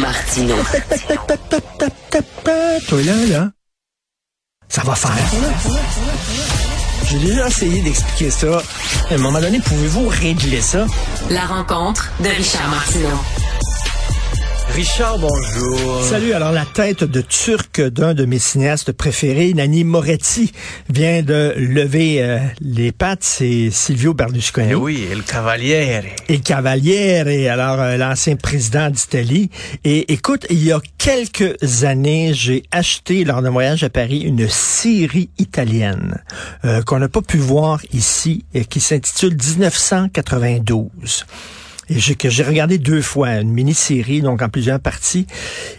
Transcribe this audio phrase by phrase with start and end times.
[0.00, 0.54] Martino.
[2.88, 3.50] Toi là, là,
[4.68, 5.10] ça va faire.
[7.06, 8.62] J'ai déjà essayé d'expliquer ça.
[9.10, 10.86] À un moment donné, pouvez-vous régler ça?
[11.30, 13.18] La rencontre de Richard Martineau.
[14.74, 16.02] Richard, bonjour.
[16.02, 16.32] Salut.
[16.32, 20.50] Alors, la tête de turc d'un de mes cinéastes préférés, Nani Moretti,
[20.88, 23.22] vient de lever euh, les pattes.
[23.22, 24.68] C'est Silvio Berlusconi.
[24.70, 26.16] Eh oui, El Cavaliere.
[26.28, 29.50] Et Cavaliere, et alors euh, l'ancien président d'Italie.
[29.84, 34.48] Et écoute, il y a quelques années, j'ai acheté lors d'un voyage à Paris une
[34.48, 36.22] série italienne
[36.64, 41.26] euh, qu'on n'a pas pu voir ici, et qui s'intitule 1992
[41.94, 45.26] et j'ai, que j'ai regardé deux fois, une mini-série, donc en plusieurs parties,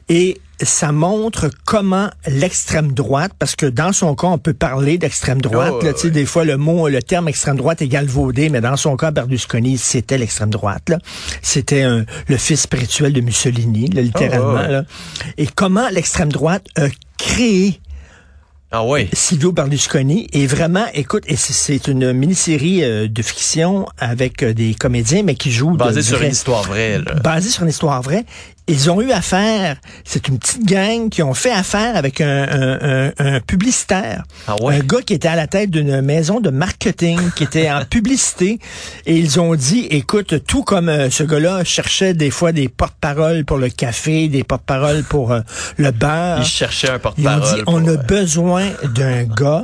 [0.09, 5.41] et ça montre comment l'extrême droite, parce que dans son cas, on peut parler d'extrême
[5.41, 8.49] droite, Oh, là, tu sais, des fois le mot, le terme extrême droite est galvaudé,
[8.49, 10.99] mais dans son cas, Berlusconi, c'était l'extrême droite, là.
[11.41, 14.83] C'était un- le fils spirituel de Mussolini, là, littéralement, Oh, là.
[15.37, 17.79] Et comment l'extrême droite a créé
[18.75, 19.07] Ah oui.
[19.13, 24.73] Silvio Berlusconi est vraiment, écoute, et c'est- une mini-série euh, de fiction avec euh, des
[24.73, 27.13] comédiens, mais qui jouent Basé de sur une histoire vraie, là.
[27.23, 28.25] basé sur une histoire vraie.
[28.69, 29.75] Ils ont eu affaire,
[30.05, 34.55] c'est une petite gang qui ont fait affaire avec un, un- un- un publicitaire, Ah
[34.61, 34.75] ouais?
[34.75, 38.59] un gars qui était à la tête d'une maison de marketing, qui était en publicité,
[39.05, 43.43] et ils ont dit, écoute, tout comme euh, ce gars-là cherchait des fois des porte-paroles
[43.43, 45.41] pour le café, des porte-paroles pour euh,
[45.77, 46.37] le beurre.
[46.39, 47.55] Il cherchait un Ils ont porte-parole.
[47.55, 49.63] dit, on a euh, besoin d'un gars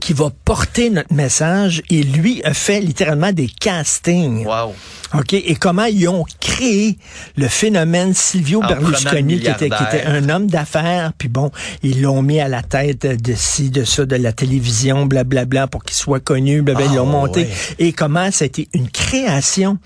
[0.00, 4.44] qui va porter notre message et lui a fait littéralement des castings.
[4.46, 4.74] Wow.
[5.14, 6.96] OK, et comment ils ont créé
[7.36, 11.50] le phénomène Silvio En Berlusconi qui était, qui était un homme d'affaires, puis bon,
[11.82, 15.84] ils l'ont mis à la tête de ci, de ça, de la télévision, blablabla, pour
[15.84, 17.40] qu'il soit connu, blablabla, ils Ah, l'ont monté.
[17.42, 17.50] ouais.
[17.78, 19.76] Et comment ça a été une création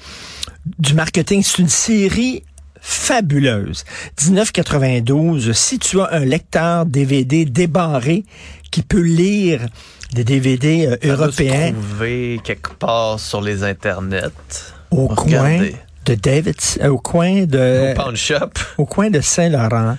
[0.78, 1.42] du marketing.
[1.42, 2.42] C'est une série
[2.86, 3.84] fabuleuse.
[4.24, 8.24] 1992, si tu as un lecteur DVD débarré
[8.70, 9.66] qui peut lire
[10.14, 14.30] des DVD euh, européens trouver quelque part sur les internets.
[14.92, 15.58] au coin
[16.04, 18.50] de David, euh, au coin de Au shop.
[18.78, 19.96] au coin de Saint-Laurent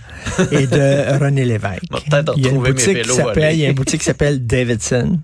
[0.52, 1.84] et de René Lévesque.
[2.38, 5.20] Il y a une boutique qui s'appelle, il y a une boutique qui s'appelle Davidson.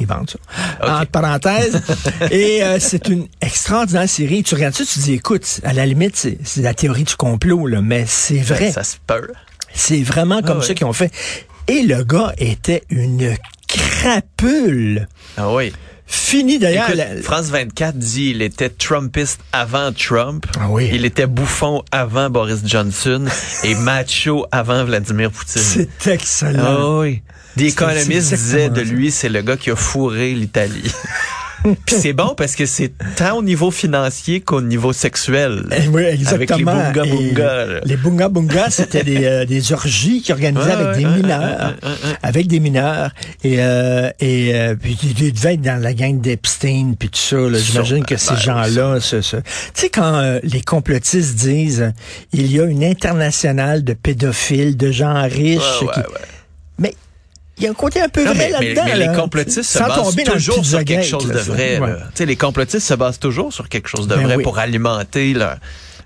[0.00, 0.38] Ils vendent ça.
[0.82, 0.88] Ok.
[0.88, 1.80] Entre parenthèses.
[2.30, 4.42] Et euh, c'est une extraordinaire série.
[4.42, 7.66] Tu regardes ça, tu te dis, écoute, à la limite, c'est la théorie du complot,
[7.66, 8.72] là, mais c'est vrai.
[8.72, 9.28] Ça se peut.
[9.74, 11.12] C'est vraiment comme Ah ça qu'ils ont fait.
[11.68, 13.36] Et le gars était une
[13.68, 15.06] crapule.
[15.36, 15.72] Ah oui.
[16.10, 16.90] Fini d'ailleurs.
[16.94, 20.44] La- France 24 dit il était Trumpiste avant Trump.
[20.58, 20.90] Ah oui.
[20.92, 23.24] Il était bouffon avant Boris Johnson
[23.64, 25.62] et macho avant Vladimir Poutine.
[25.62, 26.64] C'est excellent.
[26.64, 27.22] Ah oui.
[27.58, 30.92] Economist c'est disait de lui, c'est le gars qui a fourré l'Italie.
[31.62, 35.64] Puis c'est bon parce que c'est tant au niveau financier qu'au niveau sexuel.
[35.76, 36.70] Eh oui, exactement.
[36.72, 37.80] Avec les bunga bunga.
[37.84, 41.74] Les bunga bunga, c'était des, euh, des orgies qui organisaient avec des mineurs,
[42.22, 43.10] avec des mineurs.
[43.44, 47.36] Et euh, et euh, puis ils devaient être dans la gang d'Epstein puis tout ça.
[47.36, 47.58] là.
[47.58, 49.42] J'imagine que ces gens-là, ce- ce- tu
[49.74, 51.92] sais quand euh, les complotistes disent
[52.32, 56.20] il y a une internationale de pédophiles, de gens riches, Ouais, ouais, qui- ouais.
[57.58, 58.82] Il y a un côté un peu Non, vrai mais- là-dedans.
[58.86, 59.12] mais là.
[59.12, 61.52] les complotistes se basent toujours sur quelque chose de ça.
[61.52, 61.78] vrai.
[61.78, 61.90] Ouais.
[61.90, 61.96] là.
[61.96, 64.42] Tu sais, les complotistes se basent toujours sur quelque chose de Ben vrai oui.
[64.42, 65.56] pour alimenter leur...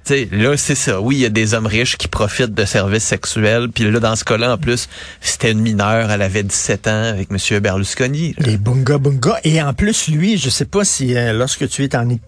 [0.06, 1.00] Tu sais, là, c'est ça.
[1.00, 3.68] Oui, il y a des hommes riches qui profitent de services sexuels.
[3.74, 4.86] Puis là, dans ce cas-là, en plus,
[5.22, 6.10] c'était une mineure.
[6.10, 7.60] Elle avait 17 ans avec M.
[7.60, 8.34] Berlusconi.
[8.36, 8.46] là.
[8.46, 9.38] Les bunga bunga.
[9.44, 12.20] Et en plus, lui, je sais pas si euh, lorsque tu es en Italie,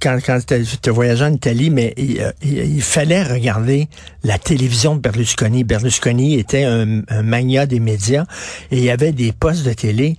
[0.00, 0.38] quand, quand
[0.82, 3.88] tu voyagé en Italie, mais il, euh, il- il fallait regarder
[4.24, 5.64] la télévision de Berlusconi.
[5.64, 8.24] Berlusconi était un, un magnat des médias
[8.70, 10.16] et il y avait des postes de télé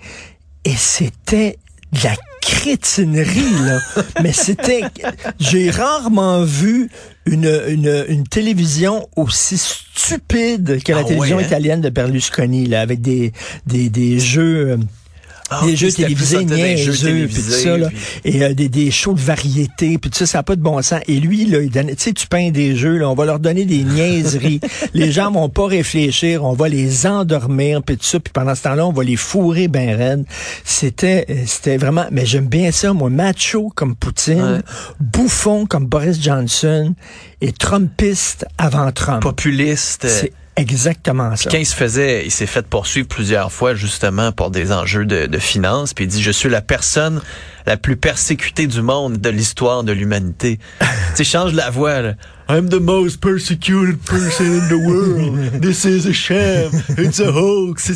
[0.66, 1.57] et c'était
[1.94, 3.79] de la crétinerie, là.
[4.23, 4.81] mais c'était...
[5.40, 6.90] J'ai rarement vu
[7.25, 11.47] une, une, une télévision aussi stupide que la Ah télévision ouais, hein?
[11.47, 13.31] italienne de Berlusconi, là, avec des,
[13.66, 14.79] des, des jeux...
[15.50, 17.88] Ah, des jeux télévisés ça, des jeux niaiseux, puis tout télévisés, ça, là.
[17.88, 20.62] puis- et euh, des, des shows de variété, puis tout ça, ça n'a pas de
[20.62, 21.00] bon sens.
[21.08, 23.40] Et lui, là, il donne, tu sais, tu peins des jeux, là, on va leur
[23.40, 24.59] donner des niaiseries.
[24.94, 28.64] les gens vont pas réfléchir, on va les endormir, puis tout ça, puis pendant ce
[28.64, 30.26] temps-là, on va les fourrer ben raides.
[30.66, 34.59] C'était, euh, c'était vraiment, mais j'aime bien ça, moi, macho comme Poutine, Ouais.
[34.99, 36.94] bouffon comme Boris Johnson,
[37.41, 39.22] et Trumpiste avant Trump.
[39.22, 40.07] Populiste.
[40.07, 41.49] C'est exactement ça.
[41.49, 45.28] Quand il se faisait, il s'est fait poursuivre plusieurs fois justement pour des enjeux de,
[45.28, 45.93] de finances.
[45.93, 47.22] Puis il dit, je suis la personne
[47.66, 50.59] la plus persécutée du monde de l'histoire de l'humanité.
[51.16, 52.01] tu change la voix.
[52.01, 52.13] Là.
[52.49, 55.61] I'm the most persecuted person in the world.
[55.61, 56.72] This is a sham.
[56.97, 57.91] It's a hoax.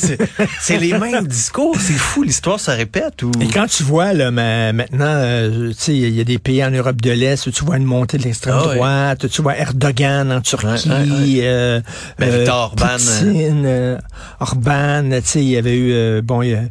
[0.60, 1.76] C'est les mêmes discours.
[1.80, 2.24] C'est fou.
[2.24, 3.32] L'histoire se répète ou?
[3.40, 6.72] Et quand tu vois, là, maintenant, euh, tu sais, il y a des pays en
[6.72, 8.76] Europe de l'Est où tu vois une montée de l'extrême Ah ouais.
[8.76, 11.40] droite, tu vois Erdogan en Turquie, Ouais, ouais, ouais.
[11.44, 11.82] euh,
[12.20, 13.98] Ben, Viktor Orban, Poutine, euh,
[14.42, 16.62] Orban, tu sais, il y avait eu, euh, bon, il y, a,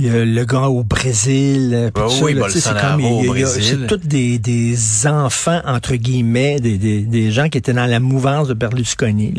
[0.00, 3.22] il y a le gars au Brésil, euh, ça, oui, Bolsonaro comme, y a- au
[3.24, 3.78] Brésil.
[3.80, 8.00] c'est tous des, des enfants, entre guillemets, des, des, des gens qui étaient dans la
[8.00, 9.34] mouvance de Berlusconi.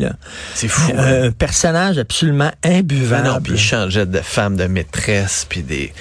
[0.54, 0.92] C'est fou.
[0.92, 0.98] hein.
[1.00, 3.28] Euh, un personnage absolument Ben imbuvable.
[3.28, 5.92] non, puis il changeait de femme de maîtresse, puis des...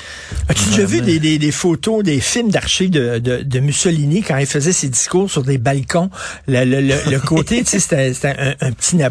[0.47, 4.37] As-tu déjà vu des, des, des photos, des films d'archives de, de, de Mussolini quand
[4.37, 6.09] il faisait ses discours sur des balcons?
[6.47, 9.09] Le, le, le, le côté, tu sais, c'était un, un petit un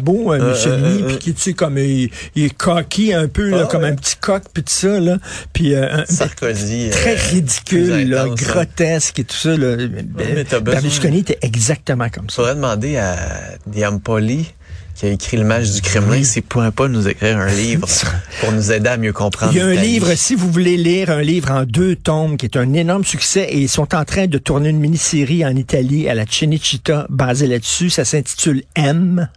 [0.49, 3.67] Mussolini, euh, puis qui, tu sais, comme il, il est coquille un peu, là, Ah,
[3.71, 3.89] comme ouais.
[3.89, 5.17] un petit coq, puis tout ça, là.
[5.53, 6.89] Puis euh, un- Sarkozy.
[6.91, 8.45] très euh, ridicule, plus là, intense, hein.
[8.51, 9.49] grotesque et tout ça.
[9.57, 9.75] Là.
[9.77, 12.35] besoin- Berlusconi était exactement comme ça.
[12.37, 13.17] Faudrait demander à
[13.65, 14.53] Diampoli
[14.95, 17.87] qui a écrit le match du Kremlin s'il pourrait pas nous écrire un livre
[18.41, 19.53] pour nous aider à mieux comprendre.
[19.53, 22.45] Il y a un livre, si vous voulez lire un livre en deux tomes, qui
[22.45, 26.09] est un énorme succès, et ils sont en train de tourner une mini-série en Italie,
[26.09, 27.89] à la Cinecittà, basée là-dessus.
[27.89, 29.29] Ça s'intitule M.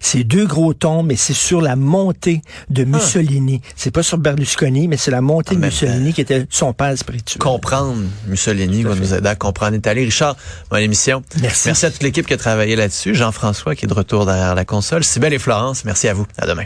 [0.00, 3.60] C'est deux gros tomes, et c'est sur la montée de Mussolini.
[3.76, 6.96] C'est pas sur Berlusconi, mais c'est la montée En de Mussolini qui était son père
[6.96, 7.38] spirituel.
[7.38, 10.04] comprendre Mussolini va nous aider à comprendre l'Italie.
[10.04, 10.36] Richard,
[10.70, 11.22] mon émission.
[11.40, 11.68] Merci.
[11.68, 13.14] Merci à toute l'équipe qui a travaillé là-dessus.
[13.14, 15.04] Jean-François qui est de retour derrière la console.
[15.04, 16.26] Sybelle et Florence, merci à vous.
[16.38, 16.64] À demain.